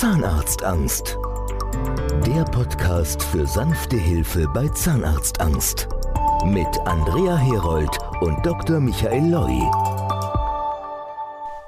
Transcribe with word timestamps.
Zahnarztangst. 0.00 1.18
Der 2.26 2.42
Podcast 2.44 3.22
für 3.22 3.46
sanfte 3.46 3.98
Hilfe 3.98 4.48
bei 4.54 4.66
Zahnarztangst. 4.68 5.88
Mit 6.46 6.66
Andrea 6.86 7.36
Herold 7.36 7.98
und 8.22 8.46
Dr. 8.46 8.80
Michael 8.80 9.30
Loi. 9.30 9.60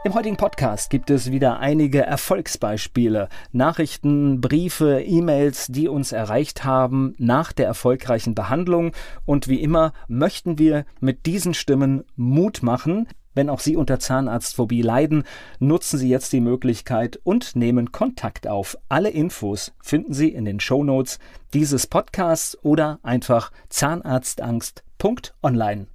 Im 0.05 0.15
heutigen 0.15 0.39
Podcast 0.39 0.89
gibt 0.89 1.11
es 1.11 1.31
wieder 1.31 1.59
einige 1.59 2.01
Erfolgsbeispiele, 2.01 3.29
Nachrichten, 3.53 4.41
Briefe, 4.41 5.03
E-Mails, 5.03 5.67
die 5.67 5.89
uns 5.89 6.13
erreicht 6.13 6.65
haben 6.65 7.15
nach 7.19 7.53
der 7.53 7.67
erfolgreichen 7.67 8.35
Behandlung. 8.35 8.93
Und 9.27 9.47
wie 9.47 9.61
immer 9.61 9.93
möchten 10.09 10.59
wir 10.59 10.87
mit 11.01 11.27
diesen 11.27 11.53
Stimmen 11.53 12.05
Mut 12.17 12.63
machen. 12.63 13.09
Wenn 13.35 13.49
auch 13.49 13.61
Sie 13.61 13.77
unter 13.77 13.99
Zahnarztphobie 13.99 14.83
leiden, 14.83 15.25
nutzen 15.59 15.99
Sie 15.99 16.09
jetzt 16.09 16.33
die 16.33 16.41
Möglichkeit 16.41 17.19
und 17.25 17.57
nehmen 17.57 17.91
Kontakt 17.93 18.47
auf. 18.47 18.77
Alle 18.89 19.11
Infos 19.11 19.73
finden 19.81 20.13
Sie 20.13 20.29
in 20.29 20.45
den 20.45 20.61
Show 20.61 20.85
Notes 20.85 21.19
dieses 21.55 21.87
Podcasts 21.87 22.63
oder 22.63 22.99
einfach 23.03 23.53
zahnarztangst.online. 23.71 25.87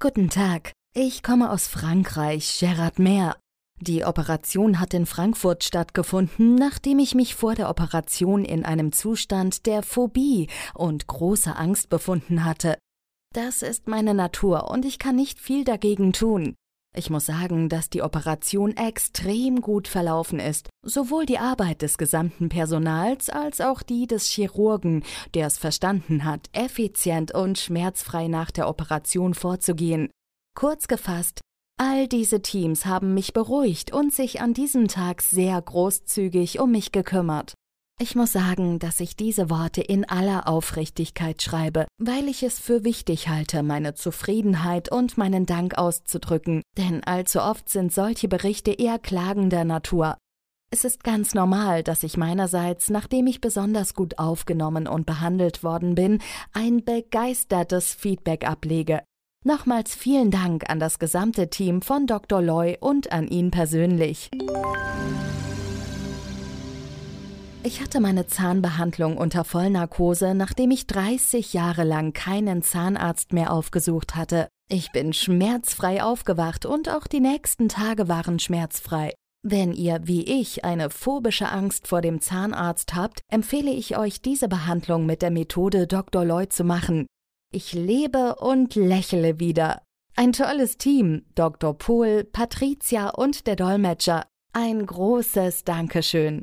Guten 0.00 0.30
Tag, 0.30 0.72
ich 0.94 1.22
komme 1.22 1.50
aus 1.50 1.68
Frankreich, 1.68 2.56
Gerard 2.58 2.98
Mehr. 2.98 3.36
Die 3.82 4.04
Operation 4.04 4.78
hat 4.78 4.92
in 4.92 5.06
Frankfurt 5.06 5.64
stattgefunden, 5.64 6.54
nachdem 6.54 6.98
ich 6.98 7.14
mich 7.14 7.34
vor 7.34 7.54
der 7.54 7.70
Operation 7.70 8.44
in 8.44 8.66
einem 8.66 8.92
Zustand 8.92 9.64
der 9.64 9.82
Phobie 9.82 10.48
und 10.74 11.06
großer 11.06 11.58
Angst 11.58 11.88
befunden 11.88 12.44
hatte. 12.44 12.76
Das 13.32 13.62
ist 13.62 13.88
meine 13.88 14.12
Natur 14.12 14.70
und 14.70 14.84
ich 14.84 14.98
kann 14.98 15.16
nicht 15.16 15.38
viel 15.38 15.64
dagegen 15.64 16.12
tun. 16.12 16.56
Ich 16.96 17.08
muss 17.08 17.26
sagen, 17.26 17.68
dass 17.68 17.88
die 17.88 18.02
Operation 18.02 18.76
extrem 18.76 19.60
gut 19.60 19.86
verlaufen 19.86 20.40
ist. 20.40 20.68
Sowohl 20.84 21.24
die 21.24 21.38
Arbeit 21.38 21.82
des 21.82 21.98
gesamten 21.98 22.48
Personals 22.48 23.30
als 23.30 23.60
auch 23.60 23.82
die 23.82 24.06
des 24.08 24.26
Chirurgen, 24.26 25.04
der 25.34 25.46
es 25.46 25.56
verstanden 25.56 26.24
hat, 26.24 26.48
effizient 26.52 27.32
und 27.32 27.58
schmerzfrei 27.58 28.26
nach 28.26 28.50
der 28.50 28.68
Operation 28.68 29.34
vorzugehen. 29.34 30.10
Kurz 30.56 30.88
gefasst, 30.88 31.40
All 31.82 32.08
diese 32.08 32.42
Teams 32.42 32.84
haben 32.84 33.14
mich 33.14 33.32
beruhigt 33.32 33.90
und 33.90 34.12
sich 34.12 34.42
an 34.42 34.52
diesem 34.52 34.86
Tag 34.86 35.22
sehr 35.22 35.58
großzügig 35.62 36.60
um 36.60 36.72
mich 36.72 36.92
gekümmert. 36.92 37.54
Ich 38.02 38.14
muss 38.14 38.32
sagen, 38.32 38.78
dass 38.78 38.98
ich 39.00 39.14
diese 39.14 39.50
Worte 39.50 39.82
in 39.82 40.08
aller 40.08 40.48
Aufrichtigkeit 40.48 41.42
schreibe, 41.42 41.86
weil 41.98 42.28
ich 42.28 42.42
es 42.42 42.58
für 42.58 42.82
wichtig 42.82 43.28
halte, 43.28 43.62
meine 43.62 43.92
Zufriedenheit 43.92 44.90
und 44.90 45.18
meinen 45.18 45.44
Dank 45.44 45.76
auszudrücken, 45.76 46.62
denn 46.78 47.04
allzu 47.04 47.42
oft 47.42 47.68
sind 47.68 47.92
solche 47.92 48.26
Berichte 48.26 48.70
eher 48.72 48.98
klagender 48.98 49.66
Natur. 49.66 50.16
Es 50.72 50.86
ist 50.86 51.04
ganz 51.04 51.34
normal, 51.34 51.82
dass 51.82 52.02
ich 52.02 52.16
meinerseits, 52.16 52.88
nachdem 52.88 53.26
ich 53.26 53.42
besonders 53.42 53.92
gut 53.92 54.18
aufgenommen 54.18 54.86
und 54.86 55.04
behandelt 55.04 55.62
worden 55.62 55.94
bin, 55.94 56.22
ein 56.54 56.82
begeistertes 56.82 57.92
Feedback 57.92 58.48
ablege. 58.48 59.02
Nochmals 59.44 59.94
vielen 59.94 60.30
Dank 60.30 60.70
an 60.70 60.80
das 60.80 61.00
gesamte 61.00 61.50
Team 61.50 61.82
von 61.82 62.06
Dr. 62.06 62.40
Loy 62.40 62.78
und 62.80 63.12
an 63.12 63.28
ihn 63.28 63.50
persönlich. 63.50 64.30
Ich 67.62 67.82
hatte 67.82 68.00
meine 68.00 68.26
Zahnbehandlung 68.26 69.18
unter 69.18 69.44
Vollnarkose, 69.44 70.34
nachdem 70.34 70.70
ich 70.70 70.86
30 70.86 71.52
Jahre 71.52 71.84
lang 71.84 72.14
keinen 72.14 72.62
Zahnarzt 72.62 73.34
mehr 73.34 73.52
aufgesucht 73.52 74.16
hatte. 74.16 74.48
Ich 74.70 74.92
bin 74.92 75.12
schmerzfrei 75.12 76.02
aufgewacht 76.02 76.64
und 76.64 76.88
auch 76.88 77.06
die 77.06 77.20
nächsten 77.20 77.68
Tage 77.68 78.08
waren 78.08 78.38
schmerzfrei. 78.38 79.12
Wenn 79.42 79.74
ihr 79.74 80.00
wie 80.04 80.40
ich 80.40 80.64
eine 80.64 80.88
phobische 80.88 81.50
Angst 81.50 81.86
vor 81.86 82.00
dem 82.00 82.22
Zahnarzt 82.22 82.94
habt, 82.94 83.20
empfehle 83.30 83.70
ich 83.70 83.98
euch 83.98 84.22
diese 84.22 84.48
Behandlung 84.48 85.04
mit 85.04 85.20
der 85.20 85.30
Methode 85.30 85.86
Dr. 85.86 86.24
Loy 86.24 86.48
zu 86.48 86.64
machen. 86.64 87.06
Ich 87.52 87.74
lebe 87.74 88.36
und 88.36 88.74
lächle 88.74 89.38
wieder. 89.38 89.82
Ein 90.16 90.32
tolles 90.32 90.78
Team, 90.78 91.26
Dr. 91.34 91.76
Pohl, 91.76 92.24
Patricia 92.24 93.10
und 93.10 93.46
der 93.46 93.56
Dolmetscher. 93.56 94.24
Ein 94.52 94.84
großes 94.86 95.64
Dankeschön. 95.64 96.42